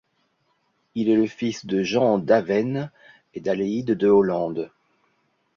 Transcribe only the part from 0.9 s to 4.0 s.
Il est le fils de Jean d'Avesnes, et d'Adélaïde